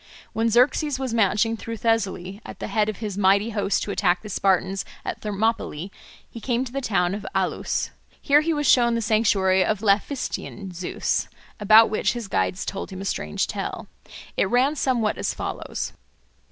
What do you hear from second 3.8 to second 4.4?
to attack the